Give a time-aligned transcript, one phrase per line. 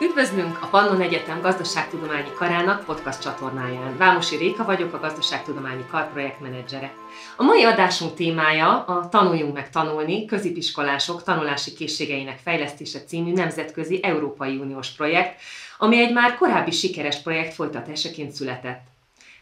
[0.00, 3.96] Üdvözlünk a Pannon Egyetem Gazdaságtudományi Karának podcast csatornáján.
[3.96, 6.92] Vámosi Réka vagyok, a Gazdaságtudományi Kar projektmenedzsere.
[7.36, 14.56] A mai adásunk témája a Tanuljunk meg tanulni, középiskolások tanulási készségeinek fejlesztése című nemzetközi Európai
[14.56, 15.40] Uniós projekt,
[15.78, 18.82] ami egy már korábbi sikeres projekt folytatásaként született.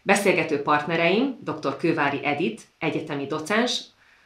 [0.02, 1.76] Beszélgető partnereim dr.
[1.76, 3.80] Kővári Edit, egyetemi docens,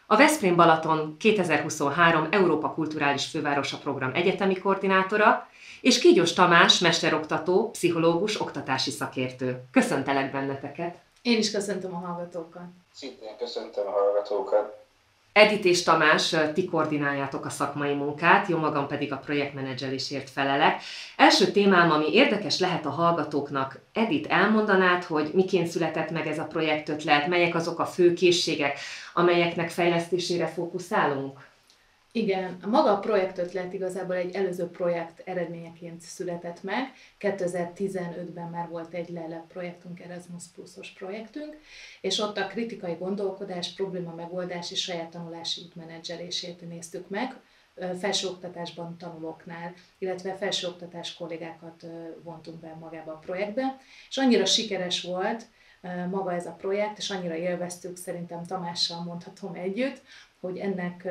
[0.06, 5.47] a Veszprém Balaton 2023 Európa Kulturális Fővárosa Program egyetemi koordinátora,
[5.80, 9.62] és Kígyos Tamás, mesteroktató, pszichológus, oktatási szakértő.
[9.70, 10.96] Köszöntelek benneteket!
[11.22, 12.66] Én is köszöntöm a hallgatókat!
[12.92, 14.86] Szintén köszöntöm a hallgatókat!
[15.32, 20.82] Edit és Tamás, ti koordináljátok a szakmai munkát, jó magam pedig a projektmenedzselésért felelek.
[21.16, 26.44] Első témám, ami érdekes lehet a hallgatóknak, Edit, elmondanád, hogy miként született meg ez a
[26.44, 28.78] projektötlet, melyek azok a fő készségek,
[29.14, 31.47] amelyeknek fejlesztésére fókuszálunk?
[32.12, 36.92] Igen, a maga a projektötlet igazából egy előző projekt eredményeként született meg.
[37.20, 41.56] 2015-ben már volt egy LELE projektünk, Erasmus Plusos projektünk,
[42.00, 47.40] és ott a kritikai gondolkodás, probléma megoldás és saját tanulási útmenedzselését néztük meg,
[47.98, 51.86] felsőoktatásban tanulóknál, illetve felsőoktatás kollégákat
[52.22, 53.76] vontunk be magába a projektbe,
[54.08, 55.46] és annyira sikeres volt,
[56.10, 60.02] maga ez a projekt, és annyira élveztük, szerintem Tamással mondhatom együtt,
[60.40, 61.08] hogy ennek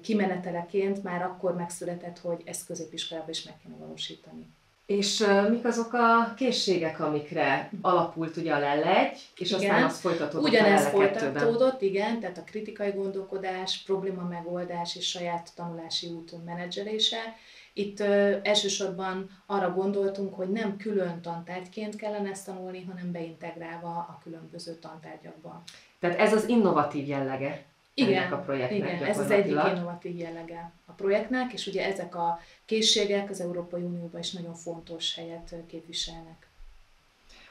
[0.00, 4.46] kimeneteleként már akkor megszületett, hogy ezt középiskolában is meg kéne valósítani.
[4.86, 9.60] És mik azok a készségek, amikre alapult ugye a LELEgy, és igen.
[9.60, 16.06] aztán az folytatódott Ugyanez folytatódott, igen, tehát a kritikai gondolkodás, probléma megoldás és saját tanulási
[16.06, 17.36] út menedzselése.
[17.72, 24.18] Itt uh, elsősorban arra gondoltunk, hogy nem külön tantárgyként kellene ezt tanulni, hanem beintegrálva a
[24.22, 25.62] különböző tantárgyakba.
[25.98, 30.72] Tehát ez az innovatív jellege igen, ennek a projektnek Igen, ez az egyik innovatív jellege
[30.84, 36.46] a projektnek, és ugye ezek a készségek az Európai Unióban is nagyon fontos helyet képviselnek.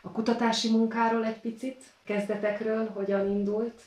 [0.02, 3.82] A kutatási munkáról egy picit, kezdetekről, hogyan indult?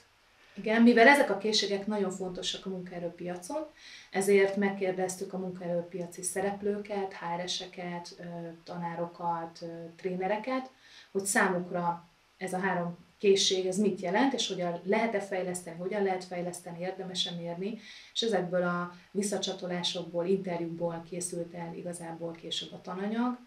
[0.55, 3.67] Igen, mivel ezek a készségek nagyon fontosak a munkaerőpiacon,
[4.11, 8.23] ezért megkérdeztük a munkaerőpiaci szereplőket, HR-eseket,
[8.65, 9.65] tanárokat,
[9.97, 10.71] trénereket,
[11.13, 16.25] hogy számukra ez a három készség, ez mit jelent, és hogyan lehet-e fejleszteni, hogyan lehet
[16.25, 17.79] fejleszteni, érdemes-e mérni,
[18.13, 23.39] és ezekből a visszacsatolásokból, interjúkból készült el igazából később a tananyag,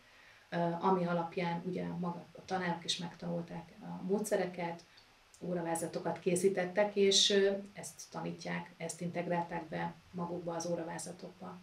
[0.79, 4.83] ami alapján ugye maga a tanárok is megtanulták a módszereket,
[5.41, 7.33] óravázatokat készítettek, és
[7.73, 11.57] ezt tanítják, ezt integrálták be magukba az óravázatokba.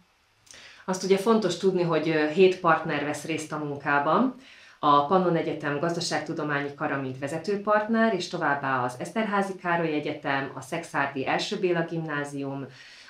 [0.85, 4.35] Azt ugye fontos tudni, hogy hét partner vesz részt a munkában,
[4.79, 11.27] a Pannon Egyetem Gazdaságtudományi Kara, mint vezetőpartner, és továbbá az Eszterházi Károly Egyetem, a Szexárdi
[11.27, 12.65] Első Béla Gimnázium,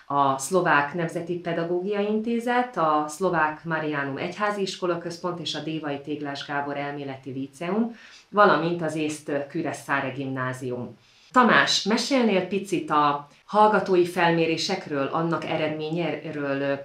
[0.09, 6.45] a Szlovák Nemzeti Pedagógiai Intézet, a Szlovák Mariánum Egyházi Iskola Központ és a Dévai Téglás
[6.45, 7.95] Gábor Elméleti Líceum,
[8.29, 10.97] valamint az Észt Küresszáre Gimnázium.
[11.31, 16.79] Tamás, mesélnél picit a hallgatói felmérésekről, annak eredményéről,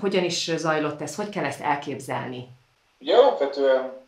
[0.00, 2.48] hogyan is zajlott ez, hogy kell ezt elképzelni?
[3.00, 4.03] Ugye alapvetően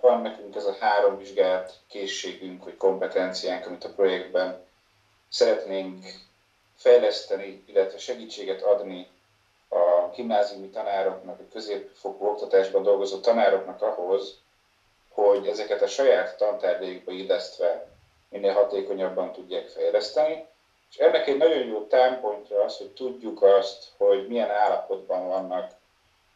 [0.00, 4.64] van nekünk ez a három vizsgált készségünk, vagy kompetenciánk, amit a projektben
[5.28, 6.04] szeretnénk
[6.76, 9.08] fejleszteni, illetve segítséget adni
[9.68, 14.38] a gimnáziumi tanároknak, a középfokú oktatásban dolgozó tanároknak ahhoz,
[15.08, 17.86] hogy ezeket a saját tantárgyaikba illesztve
[18.28, 20.46] minél hatékonyabban tudják fejleszteni.
[20.90, 25.70] És ennek egy nagyon jó támpontja az, hogy tudjuk azt, hogy milyen állapotban vannak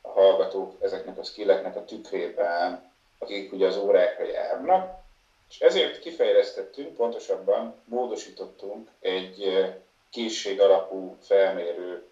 [0.01, 2.90] a hallgatók ezeknek a skilleknek a tükrében,
[3.21, 4.99] akik ugye az órákra járnak,
[5.49, 9.65] és ezért kifejlesztettünk, pontosabban módosítottunk egy
[10.11, 12.09] készség alapú felmérő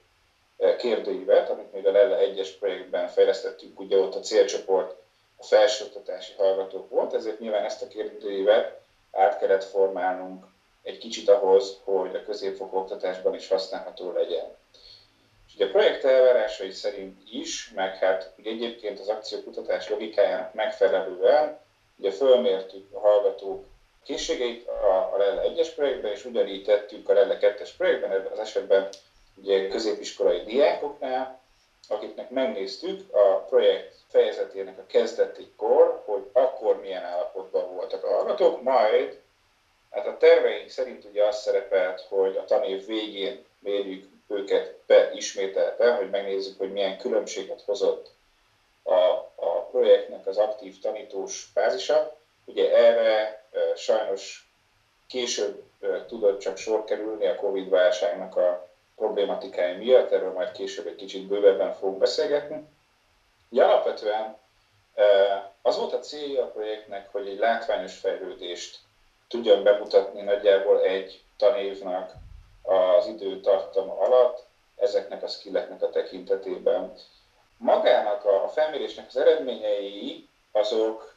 [0.79, 4.97] kérdőívet, amit még a Lella 1-es projektben fejlesztettünk, ugye ott a célcsoport
[5.37, 8.81] a felsőoktatási hallgatók volt, ezért nyilván ezt a kérdőívet
[9.13, 10.47] át kellett formálnunk
[10.83, 14.57] egy kicsit ahhoz, hogy a középfokú oktatásban is használható legyen.
[15.59, 21.59] Ugye a projekt elvárásai szerint is, meg hát ugye egyébként az akciókutatás logikájának megfelelően,
[21.97, 23.65] ugye fölmértük a hallgatók
[24.05, 28.39] készségeit a, a LELE 1-es projektben, és ugyanígy tettük a LELE 2-es projektben, ebben az
[28.39, 28.89] esetben
[29.37, 31.41] ugye középiskolai diákoknál,
[31.89, 39.19] akiknek megnéztük a projekt fejezetének a kezdetikor, hogy akkor milyen állapotban voltak a hallgatók, majd
[39.91, 46.11] hát a terveink szerint ugye az szerepelt, hogy a tanév végén mérjük őket beismételten, hogy
[46.11, 48.11] megnézzük, hogy milyen különbséget hozott
[48.83, 48.95] a,
[49.35, 52.17] a projektnek az aktív tanítós fázisa.
[52.45, 53.43] Ugye erre
[53.75, 54.51] sajnos
[55.07, 60.87] később e, tudott csak sor kerülni a Covid válságnak a problématikája miatt, erről majd később
[60.87, 62.65] egy kicsit bővebben fogunk beszélgetni.
[63.49, 64.37] Ugye alapvetően
[65.63, 68.79] az volt a célja a projektnek, hogy egy látványos fejlődést
[69.29, 72.13] tudjon bemutatni nagyjából egy tanévnak
[72.63, 74.47] az időtartama alatt
[74.77, 76.93] ezeknek a skilleknek a tekintetében.
[77.57, 81.15] Magának a felmérésnek az eredményei azok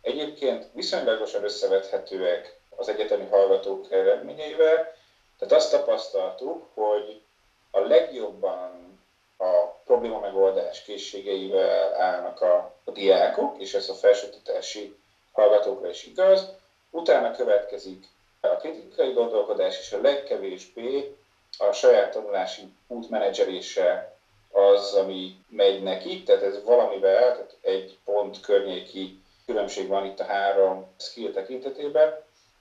[0.00, 4.94] egyébként viszonylagosan összevethetőek az egyetemi hallgatók eredményeivel,
[5.38, 7.22] tehát azt tapasztaltuk, hogy
[7.70, 9.00] a legjobban
[9.36, 14.96] a probléma megoldás készségeivel állnak a, a diákok, és ez a felsőoktatási
[15.32, 16.54] hallgatókra is igaz.
[16.90, 18.04] Utána következik
[18.50, 21.14] a kritikai gondolkodás, és a legkevésbé
[21.58, 24.16] a saját tanulási útmenedzselése
[24.50, 30.24] az, ami megy neki, tehát ez valamivel, tehát egy pont környéki különbség van itt a
[30.24, 32.08] három skill tekintetében.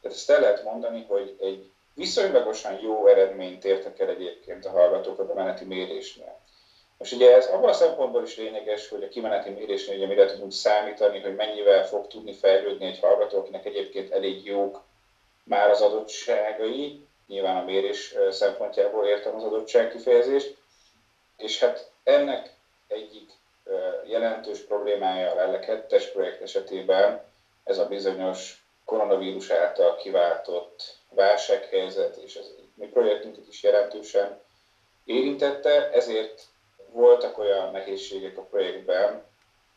[0.01, 5.19] Tehát ezt el lehet mondani, hogy egy viszonylagosan jó eredményt értek el egyébként a hallgatók
[5.19, 6.39] a meneti mérésnél.
[6.97, 10.51] Most ugye ez abban a szempontból is lényeges, hogy a kimeneti mérésnél ugye mire tudunk
[10.51, 14.81] számítani, hogy mennyivel fog tudni fejlődni egy hallgató, akinek egyébként elég jók
[15.43, 20.57] már az adottságai, nyilván a mérés szempontjából értem az adottság kifejezést,
[21.37, 22.53] és hát ennek
[22.87, 23.31] egyik
[24.03, 27.23] jelentős problémája a LL 2 projekt esetében
[27.63, 34.39] ez a bizonyos koronavírus által kiváltott válsághelyzet, és ez mi projektünket is jelentősen
[35.05, 36.47] érintette, ezért
[36.89, 39.23] voltak olyan nehézségek a projektben,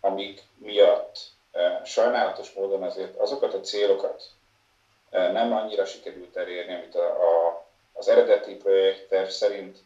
[0.00, 1.19] amik miatt
[1.84, 4.22] sajnálatos módon azért azokat a célokat
[5.14, 9.78] nem annyira sikerült elérni, amit a, a, az eredeti projektterv szerint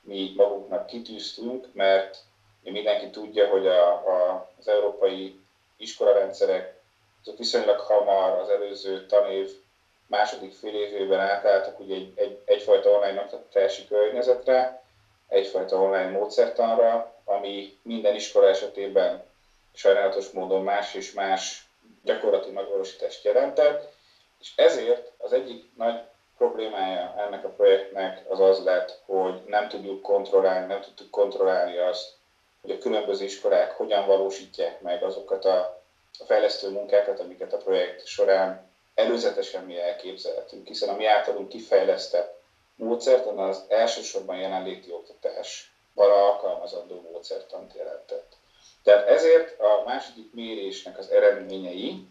[0.00, 2.18] mi magunknak kitűztünk, mert
[2.62, 5.40] mindenki tudja, hogy a, a, az európai
[5.76, 6.76] iskolarendszerek
[7.22, 9.50] azok viszonylag hamar az előző tanév
[10.06, 14.82] második fél évében átálltak ugye egy, egy, egyfajta online oktatási környezetre,
[15.28, 19.22] egyfajta online módszertanra, ami minden iskola esetében
[19.72, 21.68] sajnálatos módon más és más
[22.02, 23.92] gyakorlati megvalósítást jelentett,
[24.40, 26.00] és ezért az egyik nagy
[26.36, 32.16] problémája ennek a projektnek az az lett, hogy nem tudjuk kontrollálni, nem tudtuk kontrollálni azt,
[32.60, 35.82] hogy a különböző iskolák hogyan valósítják meg azokat a,
[36.24, 42.40] fejlesztő munkákat, amiket a projekt során előzetesen mi elképzelhetünk, hiszen a mi általunk kifejlesztett
[42.74, 48.36] módszertan az elsősorban jelenléti oktatás vala alkalmazandó módszertant jelentett.
[48.82, 52.06] Tehát ezért a második mérésnek az eredményei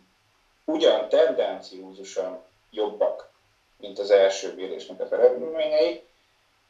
[0.67, 3.29] ugyan tendenciózusan jobbak,
[3.77, 6.01] mint az első mérésnek az eredményei,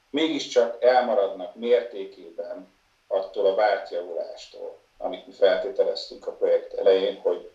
[0.10, 2.70] mégiscsak elmaradnak mértékében
[3.08, 7.50] attól a várt javulástól, amit mi feltételeztünk a projekt elején, hogy,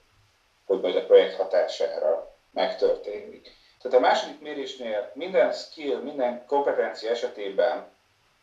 [0.67, 3.53] hogy majd a projekt hatására megtörténik.
[3.83, 7.91] Tehát a második mérésnél minden skill, minden kompetencia esetében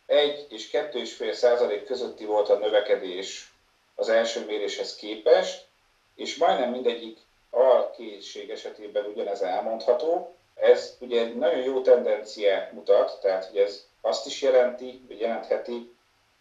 [0.05, 3.51] egy és kettő és fél százalék közötti volt a növekedés
[3.95, 5.67] az első méréshez képest,
[6.15, 7.17] és majdnem mindegyik
[7.49, 10.33] alkészség esetében ugyanez elmondható.
[10.55, 15.95] Ez ugye egy nagyon jó tendenciát mutat, tehát hogy ez azt is jelenti, vagy jelentheti,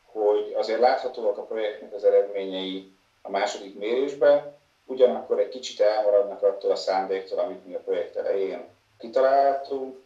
[0.05, 6.71] hogy azért láthatóak a projektnek az eredményei a második mérésben, ugyanakkor egy kicsit elmaradnak attól
[6.71, 8.69] a szándéktól, amit mi a projekt elején
[8.99, 9.97] kitaláltunk,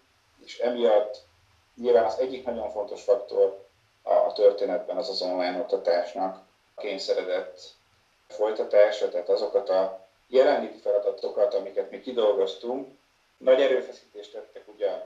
[0.44, 1.22] és emiatt
[1.74, 3.64] nyilván az egyik nagyon fontos faktor
[4.02, 6.40] a történetben az az online oktatásnak
[6.76, 7.60] kényszeredett
[8.28, 10.01] folytatása, tehát azokat a
[10.32, 12.88] jelenléti feladatokat, amiket mi kidolgoztunk,
[13.36, 15.02] nagy erőfeszítést tettek ugyan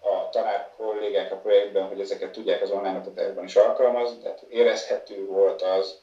[0.00, 5.26] a tanár kollégák a projektben, hogy ezeket tudják az online oktatásban is alkalmazni, tehát érezhető
[5.26, 5.98] volt az,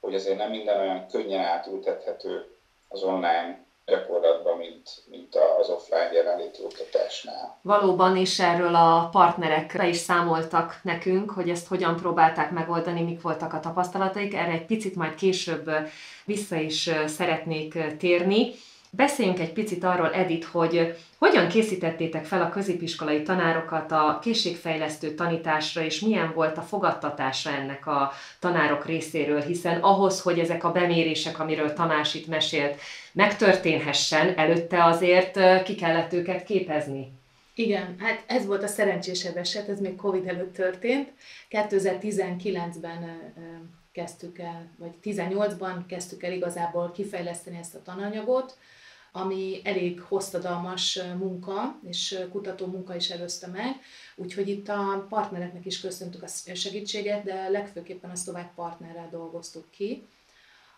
[0.00, 2.56] hogy azért nem minden olyan könnyen átültethető
[2.88, 7.58] az online gyakorlatban, mint, mint az offline jelenléti oktatásnál.
[7.62, 13.52] Valóban is erről a partnerekre is számoltak nekünk, hogy ezt hogyan próbálták megoldani, mik voltak
[13.52, 14.34] a tapasztalataik.
[14.34, 15.70] Erre egy picit majd később
[16.24, 18.54] vissza is szeretnék térni.
[18.90, 25.82] Beszéljünk egy picit arról, Edith, hogy hogyan készítettétek fel a középiskolai tanárokat a készségfejlesztő tanításra,
[25.82, 31.38] és milyen volt a fogadtatása ennek a tanárok részéről, hiszen ahhoz, hogy ezek a bemérések,
[31.38, 32.80] amiről Tamás itt mesélt,
[33.12, 37.12] megtörténhessen, előtte azért ki kellett őket képezni.
[37.54, 41.12] Igen, hát ez volt a szerencsésebb eset, ez még Covid előtt történt.
[41.50, 43.32] 2019-ben
[43.96, 48.58] kezdtük el, vagy 18-ban kezdtük el igazából kifejleszteni ezt a tananyagot,
[49.12, 53.80] ami elég hosszadalmas munka, és kutató munka is előzte meg,
[54.16, 60.06] úgyhogy itt a partnereknek is köszöntük a segítséget, de legfőképpen a szlovák partnerrel dolgoztuk ki.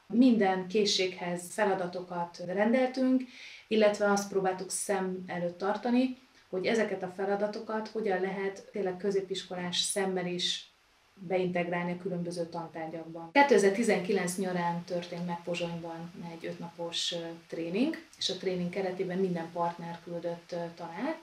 [0.07, 3.23] Minden készséghez feladatokat rendeltünk,
[3.69, 6.17] illetve azt próbáltuk szem előtt tartani,
[6.49, 10.73] hogy ezeket a feladatokat hogyan lehet tényleg középiskolás szemmel is
[11.19, 13.31] beintegrálni a különböző tantárgyakban.
[13.33, 17.15] 2019 nyarán történt meg Pozsonyban egy ötnapos
[17.47, 21.17] tréning, és a tréning keretében minden partner küldött tanár,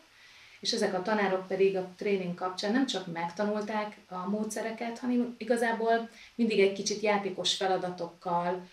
[0.59, 6.09] és ezek a tanárok pedig a tréning kapcsán nem csak megtanulták a módszereket, hanem igazából
[6.35, 8.67] mindig egy kicsit játékos feladatokkal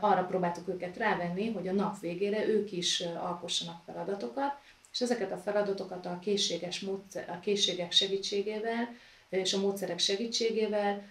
[0.00, 4.54] arra próbáltuk őket rávenni, hogy a nap végére ők is alkossanak feladatokat,
[4.92, 8.94] és ezeket a feladatokat a, készséges módszer, a készségek segítségével
[9.28, 11.02] és a módszerek segítségével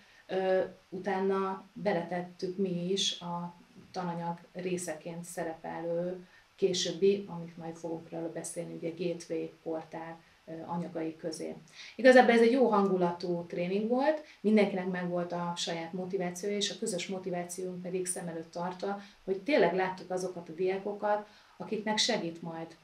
[0.89, 3.55] utána beletettük mi is a
[3.91, 10.19] tananyag részeként szerepelő későbbi, amit majd fogunk róla beszélni, ugye Gateway portál
[10.65, 11.55] anyagai közé.
[11.95, 17.07] Igazából ez egy jó hangulatú tréning volt, mindenkinek megvolt a saját motivációja, és a közös
[17.07, 22.75] motivációnk pedig szem előtt tartva, hogy tényleg láttuk azokat a diákokat, akiknek segít majd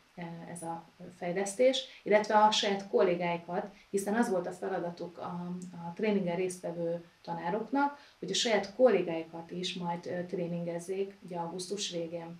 [0.51, 0.85] ez a
[1.17, 7.97] fejlesztés, illetve a saját kollégáikat, hiszen az volt a feladatuk a, a tréningen résztvevő tanároknak,
[8.19, 12.39] hogy a saját kollégáikat is majd tréningezzék ugye augusztus végén.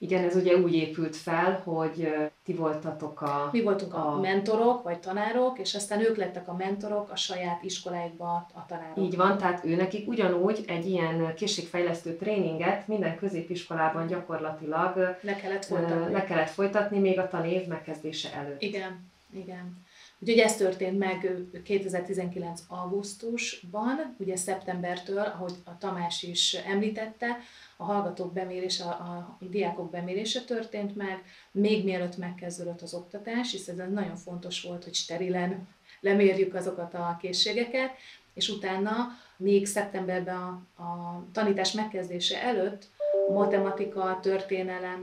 [0.00, 2.14] Igen, ez ugye úgy épült fel, hogy
[2.44, 3.48] ti voltatok a...
[3.52, 7.62] Mi voltunk a, a mentorok, vagy tanárok, és aztán ők lettek a mentorok a saját
[7.62, 8.98] iskoláikba a tanárok.
[8.98, 15.64] Így van, tehát ő nekik ugyanúgy egy ilyen készségfejlesztő tréninget minden középiskolában gyakorlatilag le kellett
[15.64, 18.62] folytatni, le kellett folytatni még a tanév megkezdése előtt.
[18.62, 19.86] Igen, igen.
[20.20, 21.34] Úgyhogy ez történt meg
[21.64, 22.60] 2019.
[22.68, 27.38] augusztusban, ugye szeptembertől, ahogy a Tamás is említette,
[27.76, 33.80] a hallgatók bemérése, a, a diákok bemérése történt meg, még mielőtt megkezdődött az oktatás, hiszen
[33.80, 35.68] ez nagyon fontos volt, hogy sterilen
[36.00, 37.90] lemérjük azokat a készségeket,
[38.34, 42.90] és utána még szeptemberben a, a tanítás megkezdése előtt
[43.28, 45.02] matematika, történelem,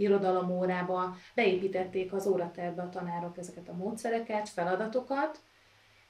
[0.00, 5.40] irodalom órába beépítették az óraterbe a tanárok ezeket a módszereket, feladatokat,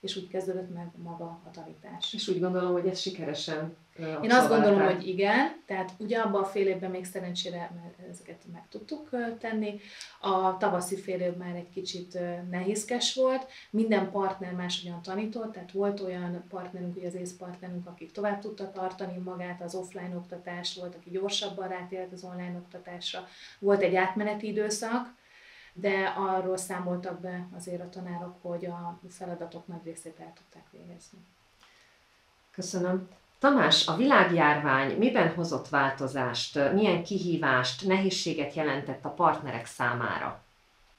[0.00, 2.14] és úgy kezdődött meg maga a tanítás.
[2.14, 3.76] És úgy gondolom, hogy ez sikeresen
[4.22, 7.72] Én azt gondolom, hogy igen, tehát ugye abban a fél évben még szerencsére
[8.10, 9.80] ezeket meg tudtuk tenni.
[10.20, 12.18] A tavaszi fél év már egy kicsit
[12.50, 18.12] nehézkes volt, minden partner máshogyan tanított, tehát volt olyan partnerünk, ugye az ész partnerünk, akik
[18.12, 23.26] tovább tudta tartani magát az offline oktatást, volt, aki gyorsabban rátért az online oktatásra,
[23.58, 25.18] volt egy átmeneti időszak,
[25.72, 31.18] de arról számoltak be azért a tanárok, hogy a feladatok nagy részét el tudták végezni.
[32.54, 33.08] Köszönöm.
[33.38, 40.42] Tamás, a világjárvány miben hozott változást, milyen kihívást, nehézséget jelentett a partnerek számára?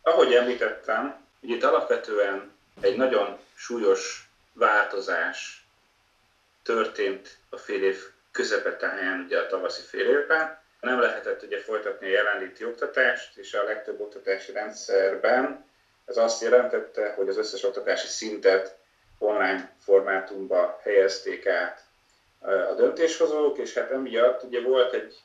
[0.02, 5.66] Ahogy említettem, ugye itt alapvetően egy nagyon súlyos változás
[6.64, 7.98] történt a fél év
[8.32, 13.64] közepetáján, ugye a tavaszi fél évben, nem lehetett ugye folytatni a jelenléti oktatást, és a
[13.64, 15.66] legtöbb oktatási rendszerben
[16.06, 18.78] ez azt jelentette, hogy az összes oktatási szintet
[19.18, 21.84] online formátumba helyezték át
[22.40, 25.16] a döntéshozók, és hát emiatt ugye volt egy,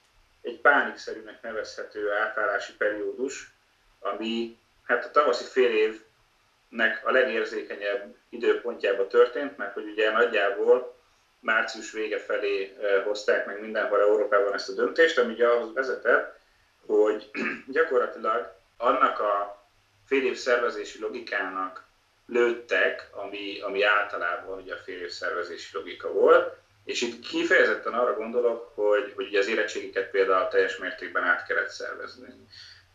[0.43, 3.55] egy pánikszerűnek nevezhető átállási periódus,
[3.99, 10.96] ami hát a tavaszi fél évnek a legérzékenyebb időpontjában történt, mert hogy ugye nagyjából
[11.41, 16.39] március vége felé hozták meg mindenhol Európában ezt a döntést, ami ugye ahhoz vezetett,
[16.87, 17.31] hogy
[17.67, 19.65] gyakorlatilag annak a
[20.07, 21.85] fél év szervezési logikának
[22.27, 28.15] lőttek, ami, ami általában ugye a fél év szervezési logika volt, és itt kifejezetten arra
[28.15, 32.29] gondolok, hogy, hogy ugye az érettségiket például teljes mértékben át kellett szervezni.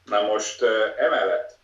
[0.06, 0.62] Na most
[0.96, 1.58] emellett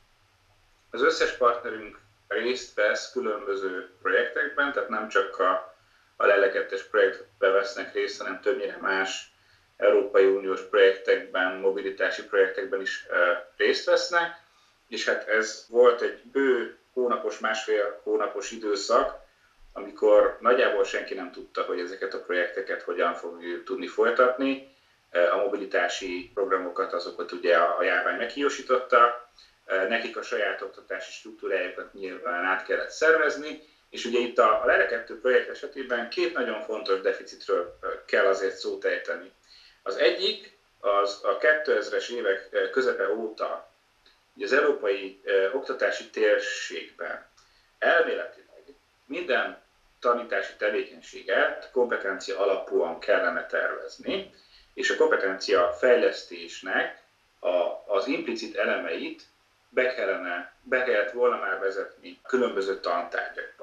[0.89, 5.66] az összes partnerünk részt vesz különböző projektekben, tehát nem csak a
[6.17, 9.31] a Lele 2 projektbe vesznek részt, hanem többnyire más
[9.77, 13.05] Európai Uniós projektekben, mobilitási projektekben is
[13.57, 14.45] részt vesznek,
[14.87, 19.25] és hát ez volt egy bő hónapos, másfél hónapos időszak,
[19.73, 24.75] amikor nagyjából senki nem tudta, hogy ezeket a projekteket hogyan fogjuk tudni folytatni.
[25.31, 29.29] A mobilitási programokat, azokat ugye a járvány meghiúsította,
[29.87, 33.59] nekik a saját oktatási struktúrájukat nyilván át kellett szervezni,
[33.89, 38.55] és ugye itt a, a LERE 2 projekt esetében két nagyon fontos deficitről kell azért
[38.55, 39.31] szót ejteni.
[39.83, 43.71] Az egyik az a 2000-es évek közepe óta
[44.35, 45.21] ugye az európai
[45.53, 47.25] oktatási térségben
[47.79, 48.47] elméletileg
[49.05, 49.61] minden
[49.99, 54.33] tanítási tevékenységet kompetencia alapúan kellene tervezni,
[54.73, 57.01] és a kompetencia fejlesztésnek
[57.39, 59.23] a, az implicit elemeit
[59.69, 63.56] be, kellene, be kellett volna már vezetni különböző tantárgyakban.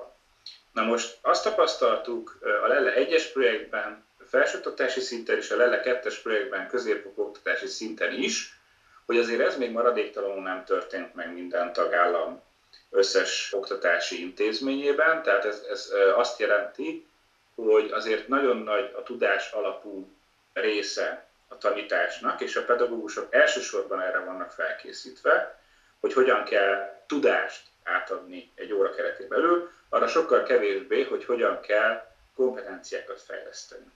[0.74, 6.68] Na most azt tapasztaltuk a LELE 1-es projektben, felsőoktatási szinten és a LELE 2-es projektben,
[6.68, 8.58] középoktatási szinten is,
[9.06, 12.42] hogy azért ez még maradéktalanul nem történt meg minden tagállam
[12.90, 17.06] összes oktatási intézményében, tehát ez, ez azt jelenti,
[17.54, 20.10] hogy azért nagyon nagy a tudás alapú
[20.52, 25.58] része a tanításnak, és a pedagógusok elsősorban erre vannak felkészítve,
[26.00, 32.06] hogy hogyan kell tudást átadni egy óra keretén belül, arra sokkal kevésbé, hogy hogyan kell
[32.34, 33.86] kompetenciákat fejleszteni.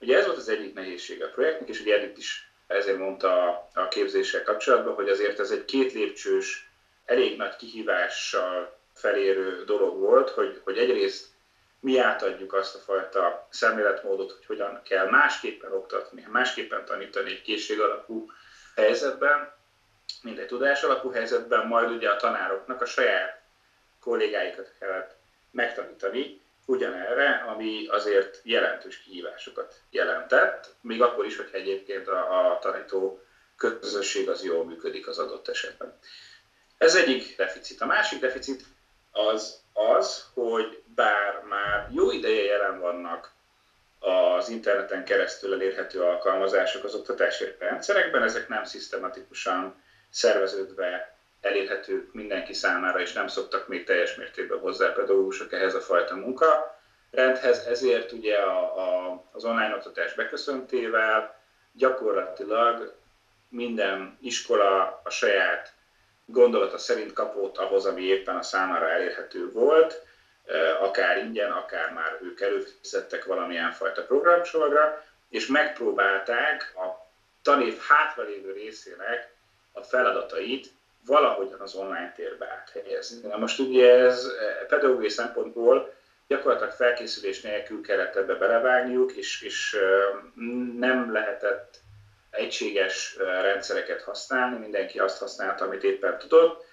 [0.00, 3.88] Ugye ez volt az egyik nehézsége a projektnek, és ugye Edith is ezért mondta a
[3.88, 6.68] képzéssel kapcsolatban, hogy azért ez egy két lépcsős,
[7.04, 11.26] elég nagy kihívással felérő dolog volt, hogy, hogy egyrészt
[11.80, 17.80] mi átadjuk azt a fajta szemléletmódot, hogy hogyan kell másképpen oktatni, másképpen tanítani egy készség
[17.80, 18.30] alapú
[18.74, 19.52] helyzetben,
[20.22, 23.42] mint egy tudás alapú helyzetben, majd ugye a tanároknak a saját
[24.00, 25.16] kollégáikat kellett
[25.50, 33.20] megtanítani ugyanerre, ami azért jelentős kihívásokat jelentett, még akkor is, hogy egyébként a, a tanító
[33.56, 35.98] közösség az jól működik az adott esetben.
[36.78, 37.80] Ez egyik deficit.
[37.80, 38.64] A másik deficit
[39.10, 43.32] az az, hogy bár már jó ideje jelen vannak
[43.98, 49.82] az interneten keresztül elérhető alkalmazások az oktatási rendszerekben, ezek nem szisztematikusan
[50.14, 56.14] szerveződve elérhetők mindenki számára, és nem szoktak még teljes mértékben hozzá pedagógusok ehhez a fajta
[56.14, 56.78] munka
[57.10, 61.38] rendhez, ezért ugye a, a, az online oktatás beköszöntével
[61.72, 62.94] gyakorlatilag
[63.48, 65.72] minden iskola a saját
[66.24, 70.02] gondolata szerint kapott ahhoz, ami éppen a számára elérhető volt,
[70.80, 77.10] akár ingyen, akár már ők előfizettek valamilyen fajta programcsomagra, és megpróbálták a
[77.42, 79.32] tanév hátralévő részének
[79.74, 80.72] a feladatait
[81.06, 83.28] valahogyan az online térbe áthelyezni.
[83.28, 84.26] Na most ugye ez
[84.68, 85.92] pedagógiai szempontból
[86.26, 89.76] gyakorlatilag felkészülés nélkül kellett ebbe belevágniuk, és, és
[90.78, 91.80] nem lehetett
[92.30, 96.64] egységes rendszereket használni, mindenki azt használta, amit éppen tudott.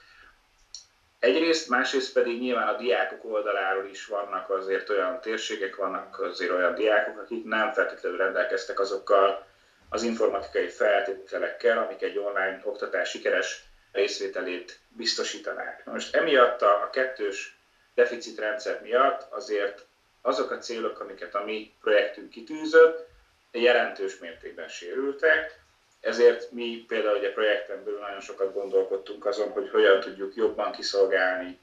[1.20, 6.76] Egyrészt, másrészt pedig nyilván a diákok oldaláról is vannak azért olyan térségek, vannak azért olyan
[6.76, 9.46] diákok, akik nem feltétlenül rendelkeztek azokkal
[9.94, 15.86] az informatikai feltételekkel, amik egy online oktatás sikeres részvételét biztosítanák.
[15.86, 17.58] Most emiatt a, a kettős
[17.96, 19.86] deficitrendszer miatt azért
[20.22, 23.08] azok a célok, amiket a mi projektünk kitűzött,
[23.52, 25.60] jelentős mértékben sérültek,
[26.02, 31.60] ezért mi például ugye projekten belül nagyon sokat gondolkodtunk azon, hogy hogyan tudjuk jobban kiszolgálni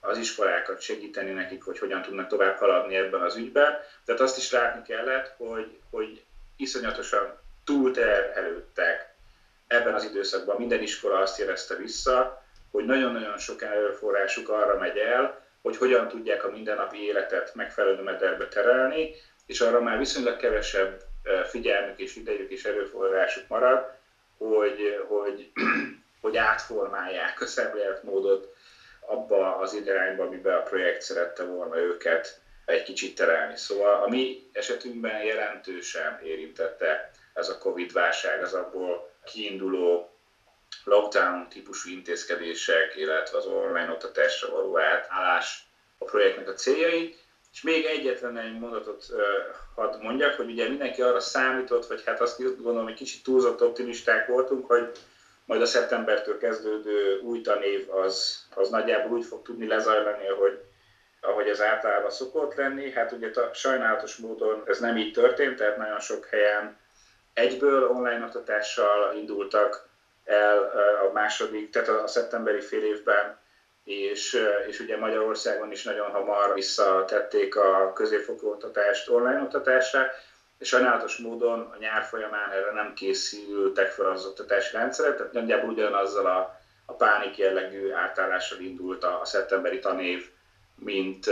[0.00, 3.78] az iskolákat, segíteni nekik, hogy hogyan tudnak tovább haladni ebben az ügyben.
[4.04, 6.24] Tehát azt is látni kellett, hogy, hogy
[6.56, 9.14] iszonyatosan túlterhelődtek
[9.66, 10.56] ebben az időszakban.
[10.56, 16.44] Minden iskola azt érezte vissza, hogy nagyon-nagyon sok erőforrásuk arra megy el, hogy hogyan tudják
[16.44, 19.14] a mindennapi életet megfelelő mederbe terelni,
[19.46, 21.02] és arra már viszonylag kevesebb
[21.44, 23.90] figyelmük és idejük és erőforrásuk marad,
[24.36, 25.50] hogy, hogy,
[26.22, 28.54] hogy átformálják a szemléletmódot
[29.00, 33.56] abba az irányba, amiben a projekt szerette volna őket egy kicsit terelni.
[33.56, 40.10] Szóval a mi esetünkben jelentősen érintette ez a Covid-válság, az abból kiinduló
[40.84, 45.66] lockdown típusú intézkedések, illetve az online oktatásra való átállás
[45.98, 47.14] a projektnek a céljai,
[47.52, 49.06] és még egyetlen egy mondatot
[49.74, 54.26] hadd mondjak, hogy ugye mindenki arra számított, vagy hát azt gondolom, hogy kicsit túlzott optimisták
[54.26, 54.90] voltunk, hogy
[55.44, 60.60] majd a szeptembertől kezdődő új tanév az, az nagyjából úgy fog tudni lezajlani, ahogy,
[61.20, 62.90] ahogy ez általában szokott lenni.
[62.90, 66.80] Hát ugye a sajnálatos módon ez nem így történt, tehát nagyon sok helyen
[67.34, 69.88] egyből online oktatással indultak
[70.24, 70.58] el
[71.08, 73.40] a második, tehát a szeptemberi fél évben
[73.84, 80.06] és, és ugye Magyarországon is nagyon hamar visszatették a középfokú oktatást online oktatásra,
[80.58, 85.70] és sajnálatos módon a nyár folyamán erre nem készültek fel az oktatási rendszerek, tehát nagyjából
[85.70, 90.28] ugyanazzal a, a pánik jellegű átállással indult a, a szeptemberi tanév,
[90.74, 91.26] mint,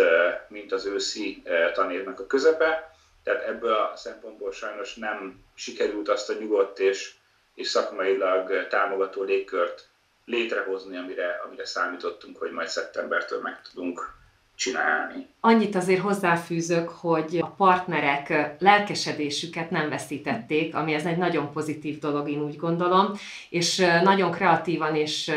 [0.49, 2.90] mint az őszi tanévnek a közepe.
[3.23, 7.15] Tehát ebből a szempontból sajnos nem sikerült azt a nyugodt és,
[7.55, 9.89] és szakmailag támogató légkört
[10.25, 14.19] létrehozni, amire, amire számítottunk, hogy majd szeptembertől meg tudunk
[14.61, 15.29] csinálni.
[15.41, 22.31] Annyit azért hozzáfűzök, hogy a partnerek lelkesedésüket nem veszítették, ami ez egy nagyon pozitív dolog,
[22.31, 23.13] én úgy gondolom,
[23.49, 25.33] és nagyon kreatívan és,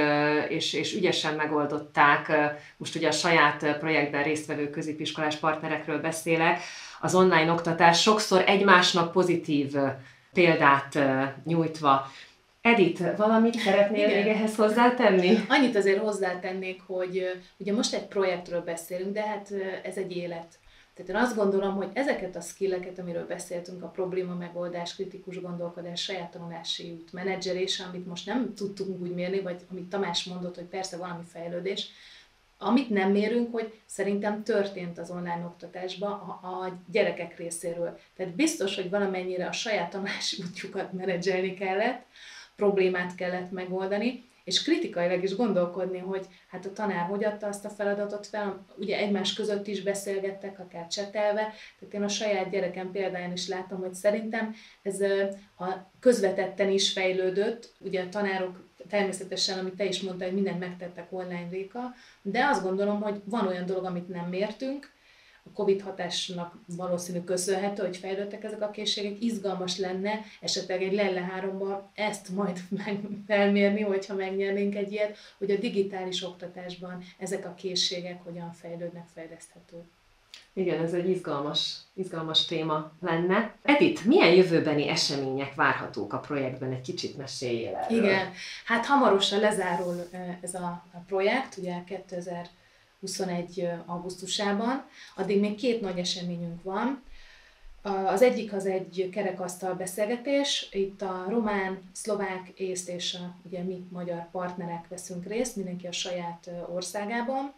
[0.50, 2.32] és, és ügyesen megoldották,
[2.78, 6.60] most ugye a saját projektben résztvevő középiskolás partnerekről beszélek,
[7.04, 9.76] az online oktatás sokszor egymásnak pozitív
[10.34, 11.00] példát
[11.44, 12.12] nyújtva.
[12.62, 14.24] Edith, valamit szeretnél Igen.
[14.24, 15.38] még ehhez hozzátenni?
[15.48, 20.60] Annyit azért hozzátennék, hogy ugye most egy projektről beszélünk, de hát ez egy élet.
[20.96, 26.02] Tehát én azt gondolom, hogy ezeket a skilleket, amiről beszéltünk, a probléma megoldás, kritikus gondolkodás,
[26.02, 30.66] saját tanulási út, menedzselése, amit most nem tudtunk úgy mérni, vagy amit Tamás mondott, hogy
[30.66, 31.88] persze valami fejlődés,
[32.64, 38.00] Amit nem mérünk, hogy szerintem történt az online oktatásban a, a gyerekek részéről.
[38.16, 42.06] Tehát biztos, hogy valamennyire a saját tanulási útjukat menedzselni kellett,
[42.56, 47.70] problémát kellett megoldani, és kritikailag is gondolkodni, hogy hát a tanár hogy adta azt a
[47.70, 53.32] feladatot fel, ugye egymás között is beszélgettek, akár csetelve, tehát én a saját gyerekem példáján
[53.32, 55.04] is látom, hogy szerintem ez
[55.56, 61.08] ha közvetetten is fejlődött, ugye a tanárok természetesen, amit te is mondtál, hogy mindent megtettek
[61.10, 64.92] online réka, de azt gondolom, hogy van olyan dolog, amit nem mértünk,
[65.46, 71.22] a Covid hatásnak valószínű köszönhető, hogy fejlődtek ezek a készségek, izgalmas lenne esetleg egy Lelle
[71.22, 77.54] 3 ezt majd meg felmérni, hogyha megnyernénk egy ilyet, hogy a digitális oktatásban ezek a
[77.54, 79.86] készségek hogyan fejlődnek, fejleszthetők.
[80.56, 83.56] Igen, ez egy izgalmas, izgalmas téma lenne.
[83.64, 86.72] Edith, milyen jövőbeni események várhatók a projektben?
[86.72, 87.98] Egy kicsit meséljél erről.
[87.98, 88.32] Igen,
[88.66, 90.10] hát hamarosan lezárul
[90.42, 91.84] ez a projekt, ugye
[93.04, 93.70] 2021.
[93.86, 94.86] augusztusában.
[95.16, 97.04] Addig még két nagy eseményünk van.
[98.06, 100.70] Az egyik az egy kerekasztal beszélgetés.
[100.72, 105.92] Itt a román, szlovák, észt és a, ugye mi magyar partnerek veszünk részt, mindenki a
[105.92, 107.54] saját országában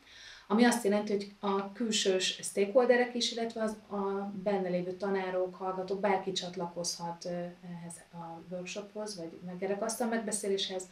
[0.47, 5.99] ami azt jelenti, hogy a külsős stakeholderek is, illetve az a benne lévő tanárok, hallgatók,
[5.99, 10.83] bárki csatlakozhat ehhez a workshophoz, vagy megkerekasztal megbeszéléshez,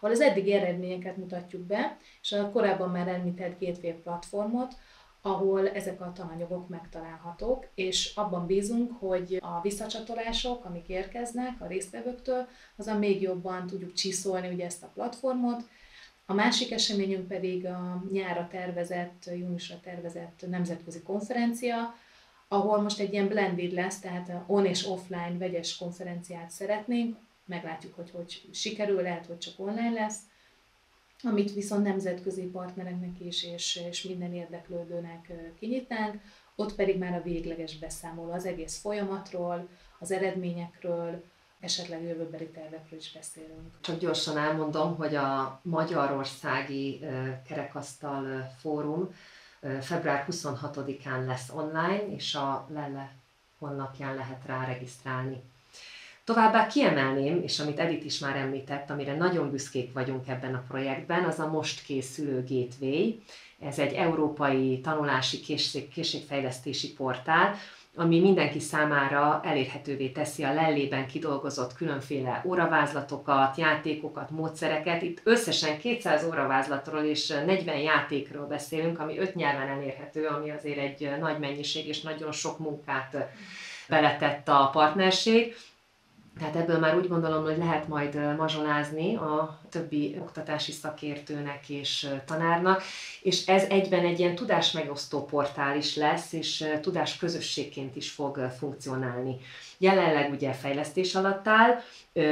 [0.00, 4.74] ahol az eddig eredményeket mutatjuk be, és a korábban már említett Gateway platformot,
[5.22, 12.46] ahol ezek a tananyagok megtalálhatók, és abban bízunk, hogy a visszacsatolások, amik érkeznek a résztvevőktől,
[12.76, 15.62] azon még jobban tudjuk csiszolni ugye ezt a platformot,
[16.30, 21.94] a másik eseményünk pedig a nyára tervezett, júniusra tervezett nemzetközi konferencia,
[22.48, 27.16] ahol most egy ilyen blended lesz, tehát on és offline vegyes konferenciát szeretnénk,
[27.50, 30.18] meglátjuk, hogy hogy sikerül, lehet, hogy csak online lesz,
[31.22, 36.20] amit viszont nemzetközi partnereknek is és, és minden érdeklődőnek kinyitnánk,
[36.56, 41.24] ott pedig már a végleges beszámoló az egész folyamatról, az eredményekről,
[41.60, 43.80] esetleg jövőbeli tervekről is beszélünk.
[43.80, 47.00] Csak gyorsan elmondom, hogy a Magyarországi
[47.46, 49.14] Kerekasztal Fórum
[49.80, 53.12] február 26-án lesz online, és a Lelle
[53.58, 55.42] honlapján lehet rá regisztrálni.
[56.30, 61.24] Továbbá kiemelném, és amit Edith is már említett, amire nagyon büszkék vagyunk ebben a projektben,
[61.24, 63.14] az a most készülő Gateway.
[63.60, 67.54] Ez egy európai tanulási készség, készségfejlesztési portál,
[67.96, 75.02] ami mindenki számára elérhetővé teszi a lellében kidolgozott különféle óravázlatokat, játékokat, módszereket.
[75.02, 81.10] Itt összesen 200 óravázlatról és 40 játékról beszélünk, ami öt nyelven elérhető, ami azért egy
[81.20, 83.16] nagy mennyiség és nagyon sok munkát
[83.88, 85.54] beletett a partnerség.
[86.38, 92.82] Tehát ebből már úgy gondolom, hogy lehet majd mazsolázni a többi oktatási szakértőnek és tanárnak,
[93.22, 99.36] és ez egyben egy ilyen tudásmegosztó portál is lesz, és tudás közösségként is fog funkcionálni.
[99.78, 101.80] Jelenleg ugye fejlesztés alatt áll,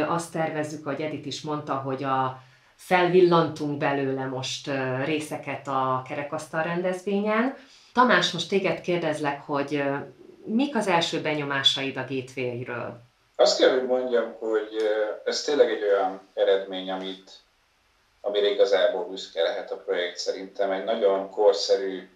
[0.08, 2.42] azt tervezzük, hogy Edith is mondta, hogy a
[2.74, 4.70] felvillantunk belőle most
[5.04, 7.54] részeket a kerekasztal rendezvényen.
[7.92, 9.82] Tamás, most téged kérdezlek, hogy
[10.44, 13.07] mik az első benyomásaid a gateway-ről?
[13.40, 14.76] Azt kell, hogy mondjam, hogy
[15.24, 17.30] ez tényleg egy olyan eredmény, amit,
[18.20, 20.70] amire igazából büszke lehet a projekt szerintem.
[20.70, 22.08] Egy nagyon korszerű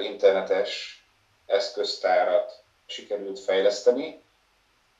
[0.00, 1.04] internetes
[1.46, 4.22] eszköztárat sikerült fejleszteni,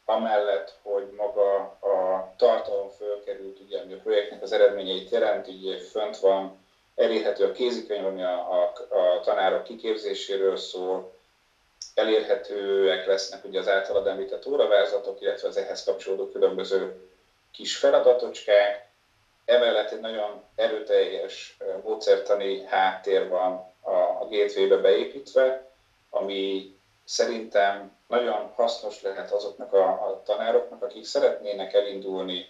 [0.05, 6.17] amellett, hogy maga a tartalom fölkerült, ugye, ami a projektnek az eredményeit jelent, ugye fönt
[6.17, 11.16] van, elérhető a kézikönyv, ami a, a, a tanárok kiképzéséről szól,
[11.95, 17.09] elérhetőek lesznek ugye az általad említett óravázlatok, illetve az ehhez kapcsolódó különböző
[17.53, 18.89] kis feladatocskák.
[19.45, 25.71] Emellett egy nagyon erőteljes módszertani háttér van a, gateway-be beépítve,
[26.11, 32.49] ami szerintem nagyon hasznos lehet azoknak a, a tanároknak, akik szeretnének elindulni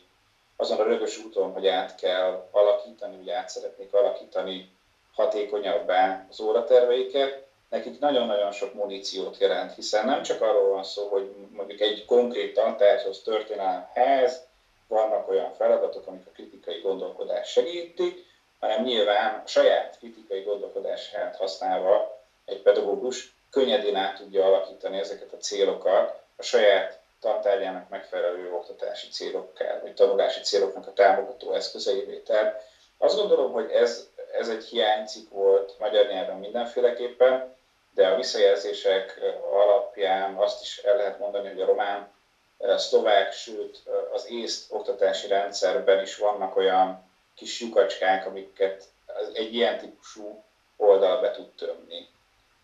[0.57, 4.77] azon a rögös úton, hogy át kell alakítani, vagy át szeretnék alakítani
[5.13, 11.31] hatékonyabbá az óraterveiket, nekik nagyon-nagyon sok muníciót jelent, hiszen nem csak arról van szó, hogy
[11.51, 14.47] mondjuk egy konkrét tantárgyhoz történelemhez
[14.87, 18.25] vannak olyan feladatok, amik a kritikai gondolkodás segítik,
[18.59, 25.37] hanem nyilván a saját kritikai gondolkodását használva egy pedagógus könnyedén át tudja alakítani ezeket a
[25.37, 32.17] célokat a saját tantárgyának megfelelő oktatási célokká, vagy tanulási céloknak a támogató eszközeivé.
[32.17, 32.65] Tehát
[32.99, 37.56] azt gondolom, hogy ez, ez egy hiánycik volt magyar nyelven mindenféleképpen,
[37.97, 39.21] de a visszajelzések
[39.53, 42.15] alapján azt is el lehet mondani, hogy a román,
[42.59, 43.83] szlovák, sőt
[44.13, 48.85] az észt oktatási rendszerben is vannak olyan kis lyukacskák, amiket
[49.33, 50.45] egy ilyen típusú
[50.77, 52.09] oldal be tud tömni.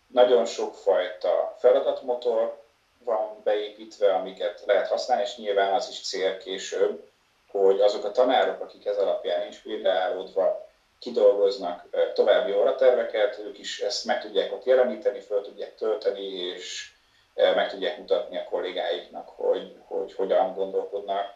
[0.07, 2.61] Nagyon sokfajta feladatmotor
[2.97, 7.07] van beépítve, amiket lehet használni, és nyilván az is cél később,
[7.51, 10.62] hogy azok a tanárok, akik ez alapján inspirálódva
[10.99, 16.91] kidolgoznak további óraterveket, ők is ezt meg tudják ott jeleníteni, föl tudják tölteni, és
[17.33, 21.33] meg tudják mutatni a kollégáiknak, hogy, hogy hogyan gondolkodnak.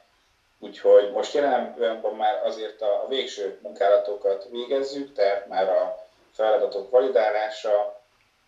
[0.60, 5.96] Úgyhogy most jelenben már azért a végső munkálatokat végezzük, tehát már a
[6.32, 8.02] feladatok validálása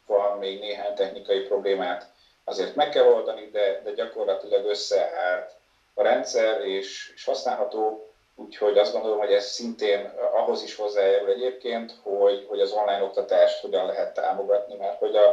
[0.05, 2.07] van, még néhány technikai problémát
[2.43, 5.55] azért meg kell oldani, de, de gyakorlatilag összeállt
[5.93, 8.08] a rendszer, és, és használható,
[8.39, 13.61] úgyhogy azt gondolom, hogy ez szintén ahhoz is hozzájárul egyébként, hogy, hogy az online oktatást
[13.61, 15.27] hogyan lehet támogatni, mert hogy a,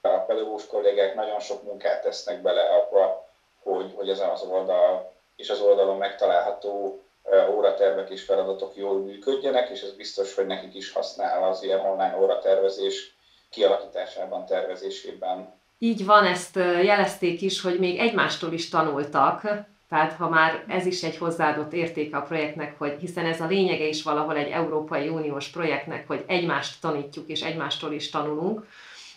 [0.00, 3.28] a pedagógus kollégák nagyon sok munkát tesznek bele abba,
[3.62, 7.02] hogy, hogy ezen az oldal és az oldalon megtalálható
[7.50, 12.16] óratervek és feladatok jól működjenek, és ez biztos, hogy nekik is használ az ilyen online
[12.20, 13.16] óratervezés
[13.50, 15.56] kialakításában, tervezésében.
[15.78, 19.42] Így van, ezt jelezték is, hogy még egymástól is tanultak,
[19.88, 23.86] tehát ha már ez is egy hozzáadott értéke a projektnek, hogy hiszen ez a lényege
[23.86, 28.66] is valahol egy Európai Uniós projektnek, hogy egymást tanítjuk és egymástól is tanulunk,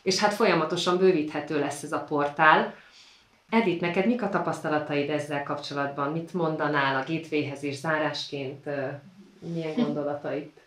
[0.02, 2.76] és hát folyamatosan bővíthető lesz ez a portál.
[3.50, 6.12] Edith, neked mik a tapasztalataid ezzel kapcsolatban?
[6.12, 8.66] Mit mondanál a gatewayhez és zárásként?
[9.40, 10.50] Milyen gondolataid?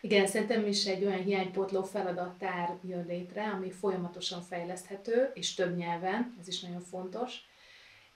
[0.00, 6.36] Igen, szerintem is egy olyan hiánypótló feladattár jön létre, ami folyamatosan fejleszthető, és több nyelven,
[6.40, 7.50] ez is nagyon fontos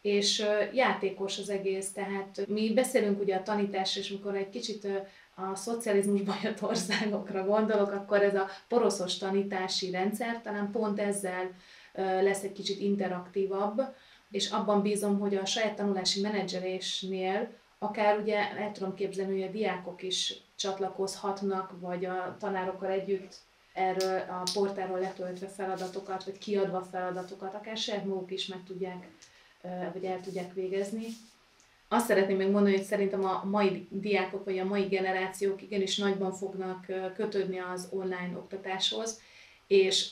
[0.02, 4.88] és játékos az egész, tehát mi beszélünk ugye a tanítás, és amikor egy kicsit
[5.34, 11.50] a szocializmusban jött országokra gondolok, akkor ez a poroszos tanítási rendszer talán pont ezzel
[11.96, 13.82] lesz egy kicsit interaktívabb,
[14.30, 19.52] és abban bízom, hogy a saját tanulási menedzselésnél akár ugye el tudom képzelni, hogy a
[19.52, 23.34] diákok is csatlakozhatnak, vagy a tanárokkal együtt
[23.72, 29.08] erről a portáról letöltve feladatokat, vagy kiadva feladatokat, akár saját maguk is meg tudják,
[29.92, 31.06] vagy el tudják végezni.
[31.88, 36.32] Azt szeretném még mondani, hogy szerintem a mai diákok, vagy a mai generációk igenis nagyban
[36.32, 39.20] fognak kötődni az online oktatáshoz,
[39.66, 40.10] és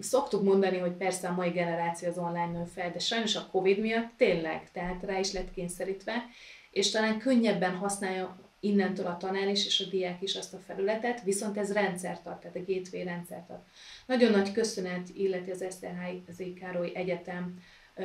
[0.00, 3.78] szoktuk mondani, hogy persze a mai generáció az online nő fel, de sajnos a Covid
[3.78, 6.24] miatt tényleg, tehát rá is lett kényszerítve,
[6.70, 11.22] és talán könnyebben használja innentől a tanár is és a diák is azt a felületet,
[11.22, 13.66] viszont ez rendszertart, tehát a gateway rendszertart.
[14.06, 17.62] Nagyon nagy köszönet illeti az Eszterházi Károly Egyetem